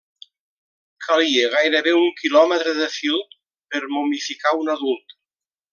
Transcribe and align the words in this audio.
Calia 1.07 1.51
gairebé 1.57 1.93
un 1.99 2.09
quilòmetre 2.21 2.75
de 2.81 2.89
fil 2.97 3.23
per 3.75 3.83
momificar 3.99 4.59
un 4.65 4.77
adult. 4.79 5.19